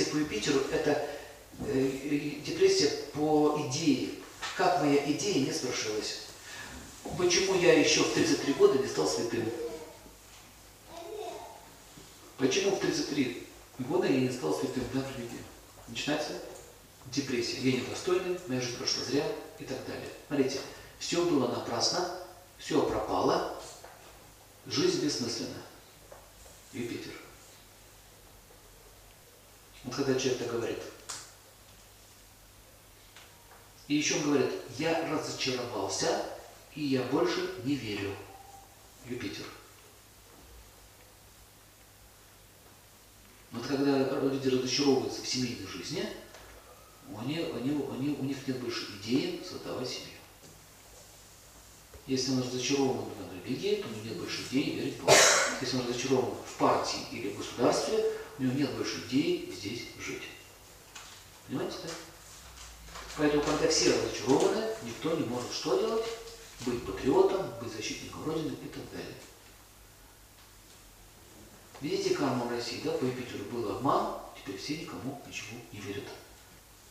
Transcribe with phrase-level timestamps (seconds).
[0.00, 1.08] депрессия по Юпитеру– это
[1.66, 4.10] э, депрессия по идее.
[4.56, 6.22] Как моя идея не свершилась.
[7.16, 9.50] Почему я еще в 33 года не стал святым?
[12.38, 13.46] Почему в 33
[13.80, 15.44] года я не стал святым в религии?
[15.88, 16.32] Начинается
[17.06, 17.58] депрессия.
[17.60, 19.26] Я недостойный, моя жизнь прошла зря
[19.58, 20.08] и так далее.
[20.26, 20.60] Смотрите,
[20.98, 22.16] все было напрасно,
[22.58, 23.60] все пропало,
[24.66, 25.62] жизнь бессмысленна.
[26.72, 27.12] Юпитер.
[29.90, 30.78] Вот когда человек так говорит.
[33.88, 36.26] И еще он говорит, я разочаровался,
[36.76, 38.14] и я больше не верю.
[39.04, 39.46] Юпитер.
[43.50, 46.06] Вот когда люди разочаровываются в семейной жизни,
[47.18, 50.19] они, они, они, у них нет больше идеи создавать семью.
[52.10, 55.14] Если он разочарован в религии, то у него нет больше идеи верить в Бога.
[55.60, 58.04] Если он разочарован в партии или в государстве,
[58.36, 60.24] у него нет больше идеи здесь жить.
[61.46, 61.90] Понимаете, да?
[63.16, 66.04] Поэтому, когда все разочарованы, никто не может что делать?
[66.66, 69.14] Быть патриотом, быть защитником Родины и так далее.
[71.80, 76.08] Видите карму в России, да, по Юпитеру был обман, теперь все никому ничего не верят.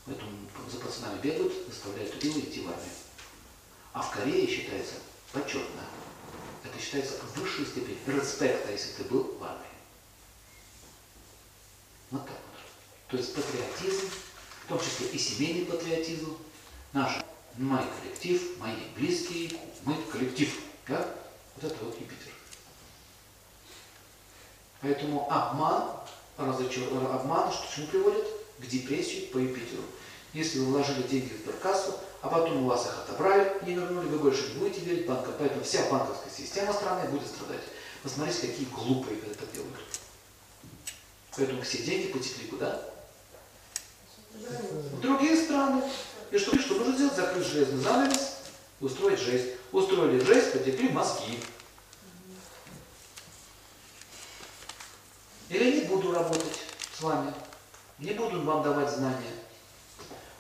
[0.06, 0.32] Поэтому
[0.72, 2.94] за пацанами бегают, заставляют убилы идти в армию.
[3.92, 4.94] А в Корее считается
[5.32, 5.84] почетно.
[6.64, 9.66] Это считается высшей степень респекта, если ты был в армии.
[12.12, 13.12] Вот так вот.
[13.12, 14.10] То есть патриотизм,
[14.66, 16.38] в том числе и семейный патриотизм,
[16.94, 17.18] наш,
[17.58, 19.52] мой коллектив, мои близкие,
[19.84, 20.60] мы коллектив.
[20.88, 21.16] Да?
[21.56, 22.34] Вот это вот Юпитер.
[24.82, 25.92] Поэтому обман,
[26.38, 26.84] разочар...
[26.94, 28.26] обман, что к чему приводит?
[28.60, 29.84] К депрессии по Юпитеру.
[30.34, 34.20] Если вы вложили деньги в сберкассу, а потом у вас их отобрали, не вернули, вы
[34.20, 35.34] больше не будете верить банкам.
[35.40, 37.62] Поэтому вся банковская система страны будет страдать.
[38.04, 39.76] Посмотрите, какие глупые когда это делают.
[41.36, 42.82] Поэтому все деньги потекли куда?
[44.34, 45.84] В другие страны.
[46.32, 47.16] И что, что нужно сделать?
[47.16, 48.38] Закрыть железный занавес,
[48.82, 49.56] устроить жесть.
[49.72, 51.40] Устроили жесть, потекли мозги.
[55.50, 56.60] Или не буду работать
[56.98, 57.34] с вами,
[57.98, 59.32] не буду вам давать знания.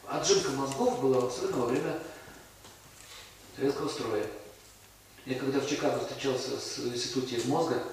[0.09, 1.99] Отжимка мозгов была особенно во время
[3.55, 4.25] советского строя.
[5.25, 7.83] Я когда в Чикаго встречался с институте мозга,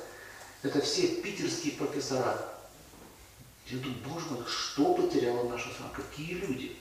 [0.63, 2.53] это все питерские профессора.
[3.67, 5.91] Я думаю, боже мой, что потеряла наша страна?
[5.95, 6.77] Какие люди?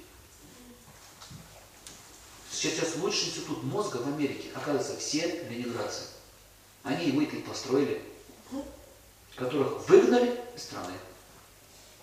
[2.50, 6.04] Сейчас лучший институт мозга в Америке, оказывается, все ленинградцы.
[6.84, 8.02] Они и построили
[9.36, 10.94] которых выгнали из страны.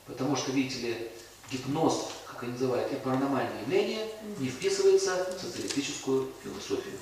[0.06, 1.10] Потому что, видите ли,
[1.50, 2.10] гипноз,
[2.42, 4.08] как они называют, и паранормальное явление
[4.38, 6.98] не вписывается в социалистическую философию.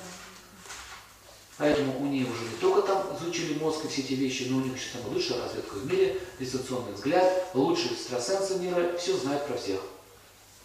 [1.57, 4.61] Поэтому у них уже не только там изучили мозг и все эти вещи, но у
[4.61, 9.57] них еще самая лучшая разведка в мире, дистанционный взгляд, лучшие экстрасенсы мира, все знают про
[9.57, 9.81] всех.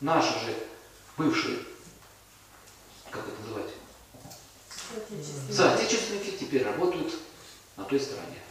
[0.00, 0.54] Наши же
[1.16, 1.58] бывшие,
[3.10, 3.72] как это называть,
[5.50, 7.14] соотечественники теперь работают
[7.76, 8.45] на той стороне.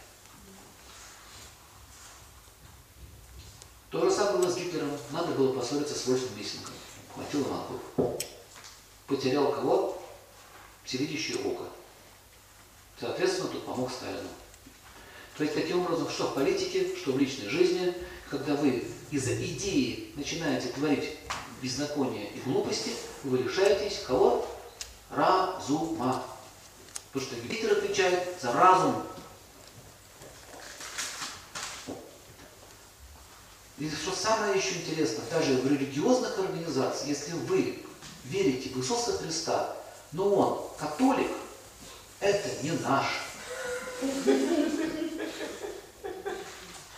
[3.96, 4.90] То же самое было с Гитлером.
[5.10, 6.74] Надо было поссориться с Вольфом Мессингом.
[7.14, 8.20] Хватило мозгов.
[9.06, 10.02] Потерял кого?
[10.84, 11.64] Всевидящее око.
[13.00, 14.28] Соответственно, тут помог Сталину.
[15.38, 17.94] То есть, таким образом, что в политике, что в личной жизни,
[18.28, 21.16] когда вы из-за идеи начинаете творить
[21.62, 22.90] беззаконие и глупости,
[23.24, 24.46] вы лишаетесь кого?
[25.10, 26.22] Разума.
[27.12, 29.02] Потому что Юпитер отвечает за разум.
[33.78, 37.78] И что самое еще интересное, даже в религиозных организациях, если вы
[38.24, 39.76] верите в Иисуса Христа,
[40.12, 41.30] но он католик,
[42.20, 43.04] это не наш.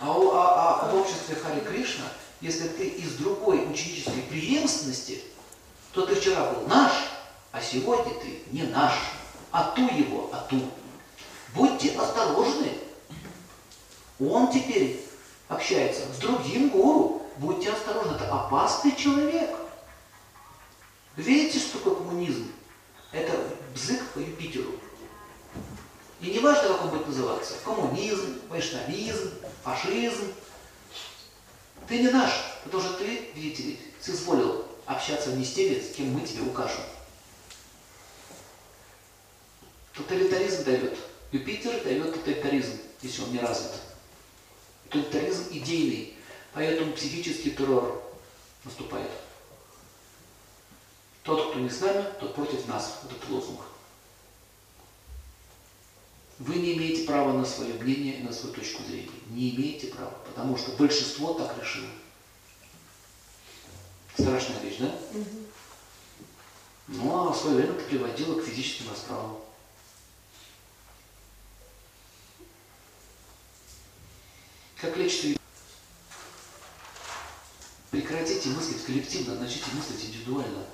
[0.01, 2.05] А, а, а в обществе Хари Кришна,
[2.41, 5.23] если ты из другой ученической преемственности,
[5.93, 6.93] то ты вчера был наш,
[7.51, 8.95] а сегодня ты не наш.
[9.51, 10.61] А ту его, а ту.
[11.55, 12.71] Будьте осторожны.
[14.21, 15.08] Он теперь
[15.49, 19.51] общается с другим гуру, будьте осторожны, это опасный человек.
[21.17, 22.53] Видите, что такое коммунизм?
[23.11, 23.33] Это
[23.75, 24.73] бзык по Юпитеру.
[26.21, 27.55] И не важно, как он будет называться.
[27.65, 29.33] Коммунизм, вайшнавизм,
[29.65, 30.33] фашизм.
[31.89, 32.31] Ты не наш,
[32.65, 36.83] потому что ты, видите ли, соизволил общаться не с теми, с кем мы тебе укажем.
[39.95, 40.99] Тоталитаризм дает.
[41.33, 43.73] Юпитер дает тоталитаризм, если он не развит
[44.91, 46.15] тоталитаризм идейный,
[46.53, 48.03] поэтому психический террор
[48.65, 49.11] наступает.
[51.23, 53.01] Тот, кто не с нами, тот против нас.
[53.03, 53.61] Вот этот лозунг.
[56.39, 59.11] Вы не имеете права на свое мнение и на свою точку зрения.
[59.31, 61.89] Не имеете права, потому что большинство так решило.
[64.17, 64.95] Страшная вещь, да?
[66.87, 69.39] Ну, а в свое время это приводило к физическим расправам.
[74.81, 75.39] Как лечится
[77.91, 80.65] Прекратите мыслить коллективно, начните мыслить индивидуально.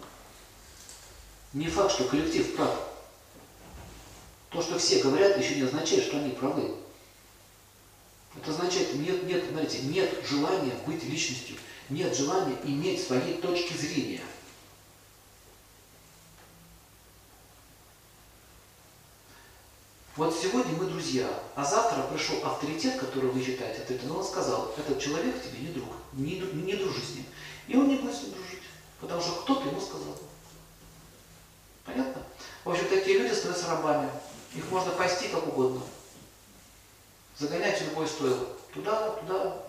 [1.53, 2.89] Не факт, что коллектив прав.
[4.51, 6.75] То, что все говорят, еще не означает, что они правы.
[8.37, 11.57] Это означает, нет, нет, знаете, нет желания быть личностью,
[11.89, 14.21] нет желания иметь свои точки зрения.
[20.17, 24.73] Вот сегодня мы друзья, а завтра пришел авторитет, который вы считаете авторитетом, но он сказал,
[24.79, 27.27] этот человек тебе не друг, не, не дружи с ним.
[27.67, 28.63] И он не будет с ним дружить,
[29.01, 30.17] потому что кто-то ему сказал.
[31.85, 32.23] Понятно?
[32.65, 34.09] В общем, такие люди становятся рабами.
[34.55, 35.81] Их можно пасти как угодно.
[37.37, 38.47] Загонять в любое стойло.
[38.73, 39.65] Туда, туда.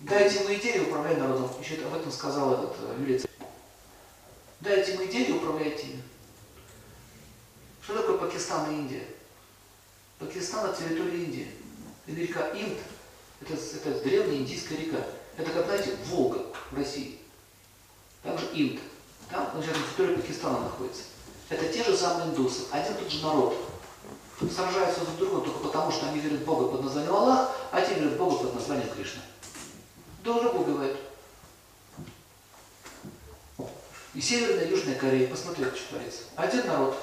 [0.00, 1.50] Дайте ему идею, управляй народом.
[1.62, 3.24] Еще об этом сказал этот э, Юлий
[4.60, 6.02] Дайте ему идею, управляйте ими.
[7.82, 9.06] Что такое Пакистан и Индия?
[10.20, 11.48] Пакистан– это территория Индии.
[12.06, 12.78] И река Инд–
[13.40, 14.98] это, это древняя индийская река.
[15.36, 17.18] Это, как знаете, Волга в России.
[18.22, 18.80] Также Инд.
[19.30, 21.04] Там, значит, территория Пакистана находится.
[21.48, 23.56] Это те же самые индусы, один тот же народ.
[24.54, 27.80] Сражаются друг с другом только потому, что они верят в Бога под названием Аллах, а
[27.80, 29.22] те верят в Бога под названием Кришна.
[30.22, 31.00] Друг друга убивают.
[34.14, 36.22] И Северная и Южная Корея, посмотрите, что творится.
[36.36, 36.96] Один народ.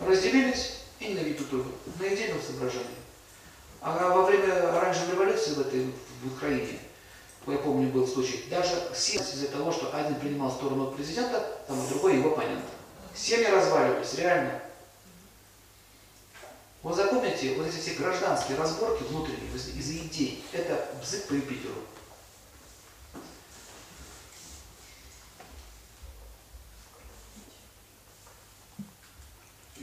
[0.00, 0.75] Разделились
[1.06, 1.70] и ненавидят друг друга.
[1.98, 2.86] На идейном соображении.
[3.80, 5.92] А во время оранжевой революции в этой
[6.22, 6.78] в Украине
[7.52, 12.32] я помню, был случай, даже из-за того, что один принимал сторону президента, там, другой его
[12.32, 12.64] оппонент.
[13.14, 14.60] Семьи разваливались, реально.
[16.82, 21.74] Вот запомните, вот эти все гражданские разборки внутренние из-за идей, это бзык по Юпитеру.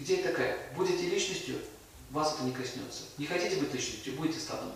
[0.03, 1.55] Идея такая, будете личностью,
[2.11, 3.03] вас это не коснется.
[3.17, 4.73] Не хотите быть личностью, будете стадом.